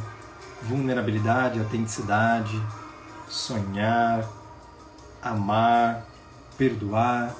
[0.64, 2.62] vulnerabilidade, autenticidade,
[3.28, 4.28] sonhar,
[5.22, 6.06] amar,
[6.58, 7.36] perdoar,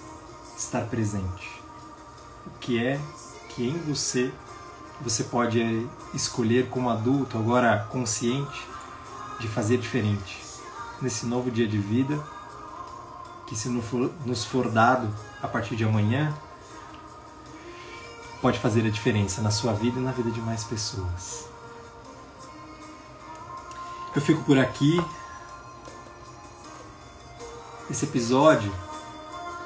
[0.58, 1.62] estar presente.
[2.46, 3.00] O que é
[3.50, 4.32] que em você
[5.00, 8.66] você pode escolher como adulto, agora consciente,
[9.40, 10.42] de fazer diferente
[11.02, 12.20] nesse novo dia de vida
[13.46, 15.08] que se nos for dado
[15.42, 16.36] a partir de amanhã
[18.42, 21.47] pode fazer a diferença na sua vida e na vida de mais pessoas.
[24.18, 25.00] Eu fico por aqui.
[27.88, 28.74] Esse episódio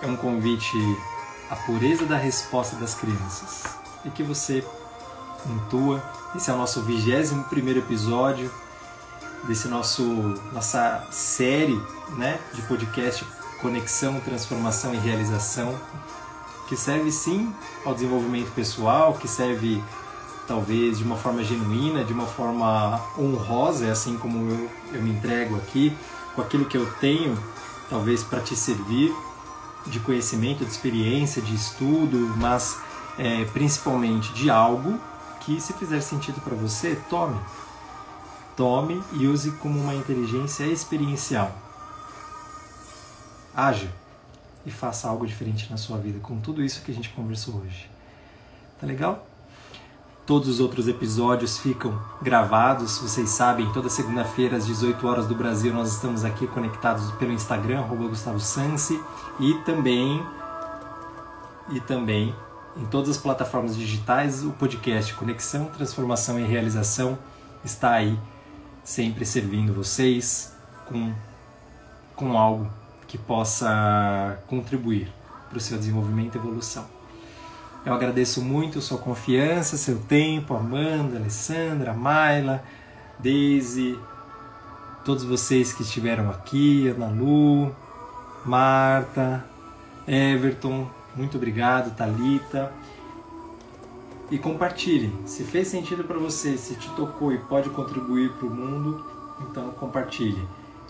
[0.01, 0.77] é um convite
[1.49, 3.63] à pureza da resposta das crianças
[4.03, 4.61] e que você
[5.45, 6.03] intua.
[6.35, 8.51] Esse é o nosso 21 primeiro episódio
[9.45, 10.03] desse nosso
[10.51, 11.81] nossa série,
[12.17, 13.25] né, de podcast
[13.61, 15.79] Conexão, Transformação e Realização,
[16.67, 19.81] que serve sim ao desenvolvimento pessoal, que serve
[20.47, 25.11] talvez de uma forma genuína, de uma forma honrosa, é assim como eu, eu me
[25.11, 25.95] entrego aqui,
[26.35, 27.37] com aquilo que eu tenho,
[27.89, 29.13] talvez para te servir,
[29.87, 32.77] de conhecimento, de experiência, de estudo, mas
[33.17, 34.99] é, principalmente de algo
[35.41, 37.39] que, se fizer sentido para você, tome.
[38.55, 41.51] Tome e use como uma inteligência experiencial.
[43.55, 43.91] Haja
[44.65, 47.89] e faça algo diferente na sua vida com tudo isso que a gente conversou hoje.
[48.79, 49.25] Tá legal?
[50.25, 55.73] Todos os outros episódios ficam gravados, vocês sabem, toda segunda-feira às 18 horas do Brasil
[55.73, 59.01] nós estamos aqui conectados pelo Instagram Gustavo Sansi
[59.39, 60.23] e também
[61.71, 62.35] e também
[62.77, 67.17] em todas as plataformas digitais o podcast Conexão, Transformação e Realização
[67.65, 68.17] está aí
[68.83, 70.53] sempre servindo vocês
[70.87, 71.13] com
[72.15, 72.71] com algo
[73.07, 75.11] que possa contribuir
[75.49, 77.00] para o seu desenvolvimento e evolução.
[77.83, 82.63] Eu agradeço muito sua confiança, seu tempo, Amanda, Alessandra, Maila,
[83.17, 83.97] Daisy,
[85.03, 87.75] todos vocês que estiveram aqui, Ana Lu,
[88.45, 89.43] Marta,
[90.07, 92.71] Everton, muito obrigado, Talita.
[94.29, 95.13] E compartilhe.
[95.25, 99.03] Se fez sentido para você, se te tocou e pode contribuir para o mundo,
[99.41, 100.47] então compartilhe.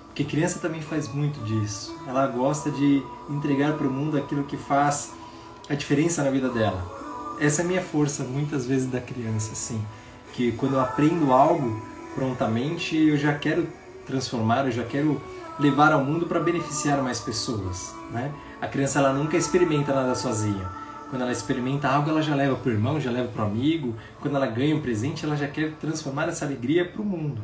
[0.07, 1.95] Porque criança também faz muito disso.
[2.05, 5.13] Ela gosta de entregar para o mundo aquilo que faz
[5.71, 6.85] a diferença na vida dela.
[7.39, 9.81] Essa é a minha força muitas vezes da criança, assim,
[10.33, 11.81] que quando eu aprendo algo
[12.13, 13.65] prontamente, eu já quero
[14.05, 15.21] transformar, eu já quero
[15.57, 18.33] levar ao mundo para beneficiar mais pessoas, né?
[18.59, 20.69] A criança ela nunca experimenta nada sozinha.
[21.09, 23.95] Quando ela experimenta algo, ela já leva para o irmão, já leva para o amigo.
[24.19, 27.41] Quando ela ganha um presente, ela já quer transformar essa alegria para o mundo.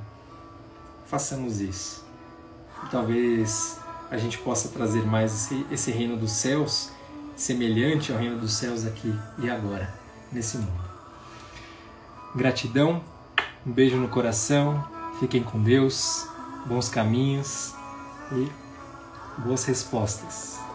[1.05, 2.05] Façamos isso.
[2.91, 3.79] Talvez
[4.11, 6.91] a gente possa trazer mais esse, esse reino dos céus
[7.37, 9.93] semelhante ao reino dos céus aqui e agora,
[10.31, 10.87] nesse mundo.
[12.35, 13.01] Gratidão,
[13.65, 14.83] um beijo no coração,
[15.19, 16.27] fiquem com Deus,
[16.65, 17.73] bons caminhos
[18.31, 18.51] e
[19.41, 20.66] boas respostas.